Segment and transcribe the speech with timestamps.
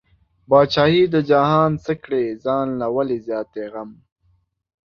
[0.49, 3.91] بادشاهي د جهان څه کړې، ځان له ولې زیاتی غم